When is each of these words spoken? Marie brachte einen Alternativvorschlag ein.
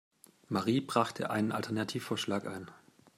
Marie 0.49 0.81
brachte 0.81 1.29
einen 1.29 1.51
Alternativvorschlag 1.51 2.47
ein. 2.47 2.71